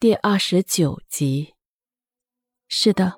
[0.00, 1.52] 第二十九集。
[2.68, 3.12] 是的，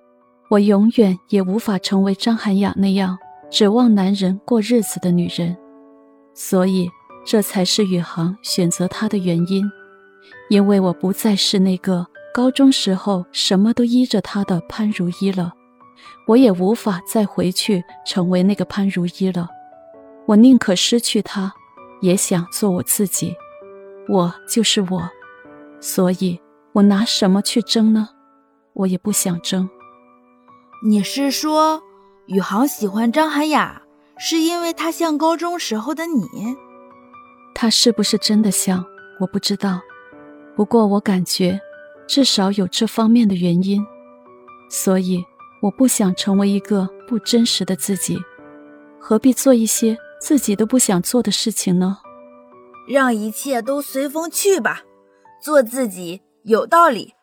[0.51, 3.17] 我永远也无法成为张涵雅那样
[3.53, 5.57] 指望男人过日子的女人，
[6.35, 6.91] 所以
[7.25, 9.65] 这才是宇航选择她的原因。
[10.51, 15.53] 因为我不再是那个高中时候什么都依着他的潘如意了，
[16.27, 19.49] 我也无法再回去成为那个潘如意了。
[20.27, 21.55] 我宁可失去他，
[22.01, 23.37] 也想做我自己。
[24.09, 25.09] 我就是我，
[25.81, 26.41] 所以
[26.75, 28.09] 我拿什么去争呢？
[28.73, 29.69] 我也不想争。
[30.83, 31.83] 你是说，
[32.27, 33.83] 宇航喜欢张涵雅，
[34.19, 36.27] 是因为她像高中时候的你？
[37.55, 38.85] 她是不是真的像？
[39.21, 39.81] 我不知道。
[40.57, 41.61] 不过我感觉，
[42.09, 43.85] 至少有这方面的原因。
[44.71, 45.23] 所以
[45.61, 48.19] 我不想成为一个不真实的自己。
[48.99, 51.99] 何必做一些自己都不想做的事情呢？
[52.89, 54.83] 让一切都随风去吧，
[55.41, 57.15] 做自己有道理。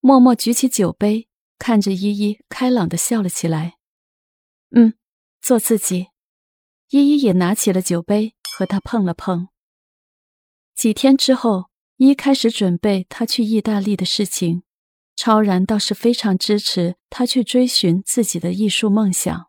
[0.00, 3.74] 默默举起酒杯，看着依依，开朗的笑了起来。
[4.70, 4.94] 嗯，
[5.40, 6.08] 做自己。
[6.90, 9.48] 依依也拿起了酒杯，和他碰了碰。
[10.74, 14.62] 几天之后，依依开始准备他去意大利的事情。
[15.16, 19.46] 超然倒是非常支持他去追寻自己的艺术梦想。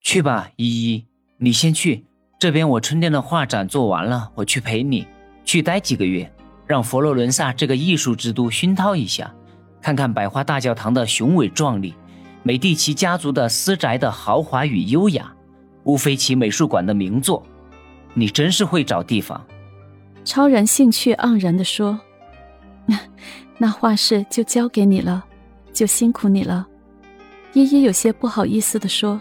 [0.00, 1.06] 去吧，依依，
[1.38, 2.04] 你先去。
[2.40, 5.06] 这边我春天的画展做完了，我去陪你
[5.44, 6.30] 去待几个月，
[6.66, 9.32] 让佛罗伦萨这个艺术之都熏陶一下，
[9.80, 11.94] 看看百花大教堂的雄伟壮丽，
[12.42, 15.32] 美第奇家族的私宅的豪华与优雅，
[15.84, 17.44] 乌菲齐美术馆的名作。
[18.14, 19.44] 你真是会找地方。
[20.24, 22.00] 超然兴趣盎然地说
[23.58, 25.24] ：“那画室就交给你了，
[25.72, 26.66] 就辛苦你了。”
[27.52, 29.20] 依依有些不好意思地说。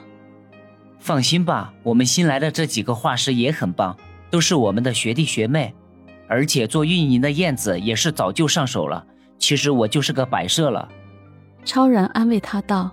[0.99, 3.97] 放心吧，我们新来的这几个画师也很棒，
[4.30, 5.75] 都是我们的学弟学妹，
[6.34, 9.06] 而且做运营的燕子也是早就上手了。
[9.38, 10.89] 其实我就是个摆设了。
[11.64, 12.89] 超然安慰他道：“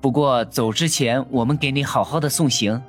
[0.00, 2.80] 不过走之前，我们给你好好的送行。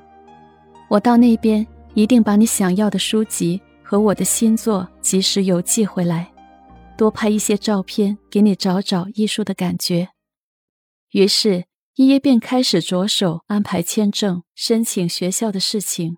[0.89, 6.31] 我到那边一定把你想要的书籍和我的新作及时邮寄回来，
[6.95, 10.09] 多拍一些照片给你找找艺术的感觉。”
[11.13, 11.65] 于是。
[11.95, 16.17] 依依便开始着手安排签证、申请学校的事情，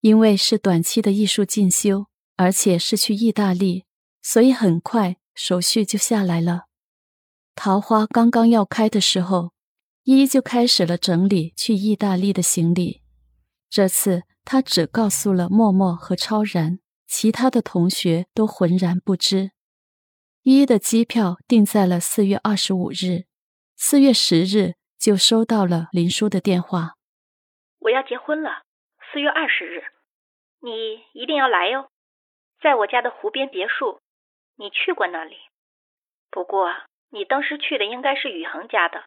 [0.00, 3.84] 因为是短期的艺术进修，而且是去意大利，
[4.22, 6.66] 所以很快手续就下来了。
[7.54, 9.52] 桃花刚刚要开的时候，
[10.04, 13.02] 依依就开始了整理去意大利的行李。
[13.68, 19.50] 这次她只告诉了默默和超然，其他的同学都浑然不知。
[20.42, 23.24] 依依的机票定在了四月二十五日，
[23.76, 24.74] 四月十日。
[24.98, 26.94] 就收到了林叔的电话。
[27.80, 28.64] 我要结婚了，
[29.12, 29.84] 四月二十日，
[30.62, 31.90] 你一定要来哟，
[32.66, 34.00] 在我家的湖边别墅。
[34.56, 35.36] 你去过那里？
[36.32, 36.74] 不过
[37.10, 39.04] 你当时去的应该是宇恒家的，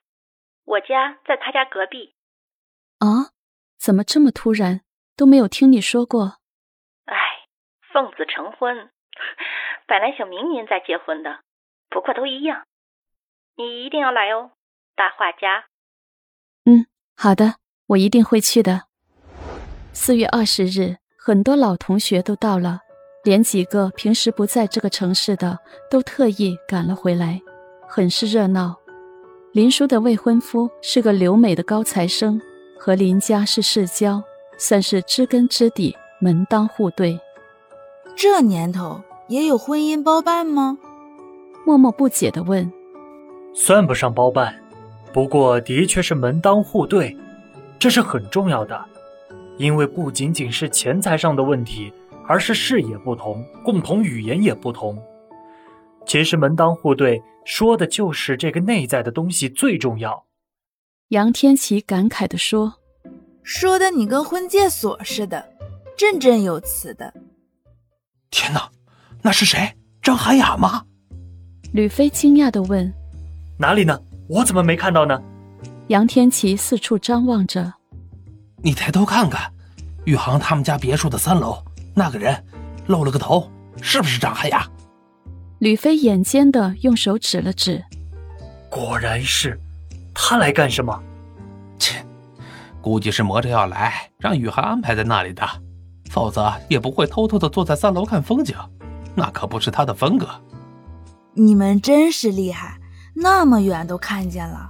[0.64, 2.16] 我家在他家隔壁。
[3.00, 3.36] 啊？
[3.78, 4.80] 怎么这么突然？
[5.18, 6.38] 都没有听你说过。
[7.04, 7.18] 哎，
[7.92, 8.90] 奉子成婚，
[9.86, 11.42] 本来想明年再结婚的，
[11.90, 12.66] 不过都一样。
[13.58, 14.52] 你一定要来哦，
[14.96, 15.66] 大画家。
[16.64, 16.88] 嗯，
[17.18, 17.56] 好的，
[17.88, 18.88] 我一定会去的。
[19.92, 22.84] 四月二十日，很多老同学都到了，
[23.30, 27.40] 连几个平时不在这个城市的都特意赶了回来，
[27.88, 28.76] 很是热闹。
[29.52, 32.42] 林叔的未婚夫是个留美的高材生，
[32.76, 34.20] 和林家是世交，
[34.58, 37.20] 算是知根知底，门当户对。
[38.16, 40.80] 这年头也有婚姻包办吗？
[41.68, 42.74] 默默不解地问。
[43.54, 44.56] 算不上包办。
[45.14, 47.16] 不过，的确是门当户对，
[47.78, 48.84] 这是很重要的，
[49.58, 51.94] 因为不仅仅是钱财上的问题，
[52.30, 55.02] 而是视野不同，共同语言也不同。
[56.06, 60.28] 其实门当户对说的就是这个内在的东西最重要。
[61.08, 62.76] 杨天琪感慨地说
[63.42, 65.44] ：“说的你跟婚介所似的，
[65.98, 67.12] 振振有词的。”
[68.30, 68.70] 天哪，
[69.24, 69.76] 那是谁？
[70.00, 70.84] 张涵雅吗？
[71.74, 72.94] 吕飞惊讶地问
[73.58, 74.00] ：“哪里呢？”
[74.30, 75.20] 我怎么没看到呢？
[75.88, 77.74] 杨天琪四处张望着，
[78.62, 79.52] 你抬头看看，
[80.06, 81.58] 宇航他们家别墅的三楼
[81.94, 82.44] 那个人，
[82.88, 83.50] 露了个头，
[83.82, 84.66] 是不是张涵雅？
[85.60, 87.84] 吕飞眼尖的用手指了指，
[88.70, 89.60] 果然是，
[90.14, 90.98] 他来干什么？
[91.78, 92.06] 切，
[92.82, 95.46] 估计是磨着要来，让宇航安排在那里的，
[96.10, 98.56] 否则也不会偷偷的坐在三楼看风景，
[99.16, 100.28] 那可不是他的风格。
[101.34, 102.78] 你们真是厉害。
[103.22, 104.70] 那么远都看见了。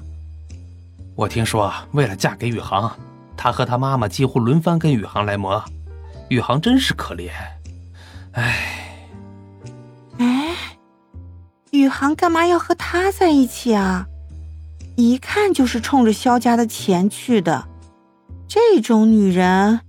[1.16, 2.92] 我听说，为了嫁给宇航，
[3.38, 5.64] 他和他妈妈几乎轮番跟宇航来磨。
[6.30, 7.30] 宇航真是可怜，
[8.34, 8.86] 唉。
[10.20, 10.56] 哎，
[11.72, 14.06] 宇航干嘛要和他在一起啊？
[14.96, 17.68] 一看就是冲着萧家的钱去的。
[18.48, 19.80] 这种女人，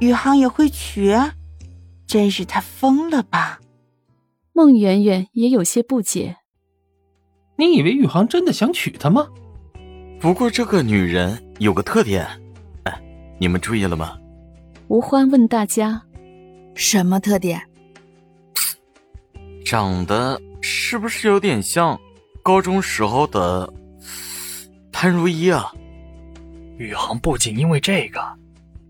[0.00, 1.14] 宇航也会娶？
[2.06, 3.60] 真是他疯了吧？
[4.52, 6.36] 孟媛媛也有些不解。
[7.56, 9.28] 你以为宇航真的想娶她吗？
[10.20, 12.26] 不过这个女人有个特点，
[12.84, 13.02] 哎，
[13.38, 14.16] 你们注意了吗？
[14.88, 16.00] 吴欢问大家
[16.76, 17.60] ：“什么特点？”
[19.64, 21.98] 长得是不是有点像
[22.42, 23.72] 高中时候的
[24.92, 25.72] 潘如意啊？
[26.76, 28.20] 宇航不仅因为这个，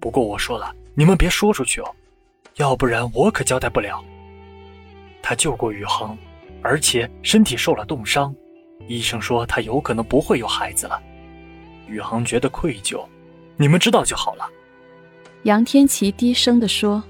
[0.01, 1.95] 不过我说了，你们别说出去哦，
[2.57, 4.05] 要不然我可交代不了。
[5.23, 6.19] 他救过宇航，
[6.61, 8.35] 而且身体受了冻伤，
[8.89, 11.01] 医生说他有可能不会有孩子了。
[11.87, 13.07] 宇航觉得愧疚，
[13.57, 14.45] 你们知道就好了。
[15.45, 17.05] 杨天琪低声的说：“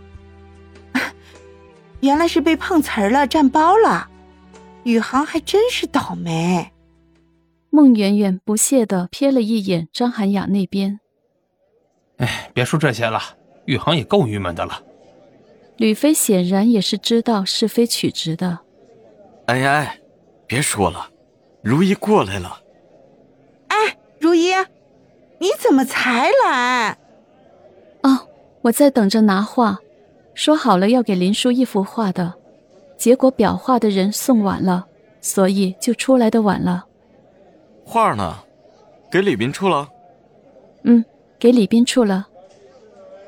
[2.00, 4.08] 原来是被碰瓷儿了，占包了。
[4.82, 6.70] 宇航还真是倒霉。”
[7.70, 11.00] 孟媛媛不屑地瞥了一眼张涵雅那边。
[12.19, 13.20] 哎，别说这些了，
[13.64, 14.82] 宇航也够郁闷的了。
[15.76, 18.60] 吕飞显然也是知道是非曲直的。
[19.46, 20.00] 哎哎，
[20.46, 21.10] 别说了，
[21.62, 22.60] 如意过来了。
[23.69, 24.52] 哎，如意，
[25.38, 26.98] 你怎么才来？
[28.64, 29.78] 哦，我在等着拿画，
[30.32, 32.32] 说好了要给林叔一幅画的，
[32.96, 34.87] 结果裱画的人送晚了，
[35.20, 36.87] 所以就出来的晚了。
[37.84, 38.38] 画呢？
[39.11, 39.88] 给李斌处了。
[40.84, 41.05] 嗯，
[41.38, 42.26] 给李斌处了。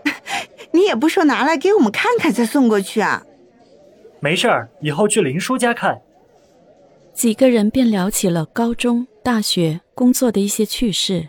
[0.72, 3.22] 你也不说拿来给我们看看再送过去啊？
[4.20, 6.00] 没事儿，以后去林叔家看。
[7.12, 11.28] 几个人便聊起了高中、大学、工作的一些趣事。